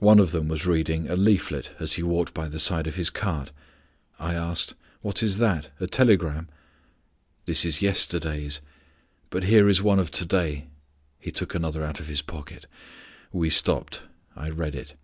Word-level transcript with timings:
One 0.00 0.18
of 0.18 0.32
them 0.32 0.48
was 0.48 0.66
reading 0.66 1.08
a 1.08 1.14
leaflet 1.14 1.76
as 1.78 1.92
he 1.92 2.02
walked 2.02 2.34
by 2.34 2.48
the 2.48 2.58
side 2.58 2.88
of 2.88 2.96
his 2.96 3.08
cart. 3.08 3.52
I 4.18 4.34
asked, 4.34 4.74
"What 5.00 5.22
is 5.22 5.38
that 5.38 5.70
a 5.78 5.86
telegram?" 5.86 6.48
"This 7.44 7.64
is 7.64 7.80
yesterday's, 7.80 8.60
but 9.30 9.44
here 9.44 9.68
is 9.68 9.80
one 9.80 10.00
of 10.00 10.10
to 10.10 10.26
day." 10.26 10.66
He 11.20 11.30
took 11.30 11.54
another 11.54 11.84
out 11.84 12.00
of 12.00 12.08
his 12.08 12.20
pocket. 12.20 12.66
We 13.32 13.48
stopped. 13.48 14.02
I 14.34 14.50
read 14.50 14.74
it. 14.74 14.96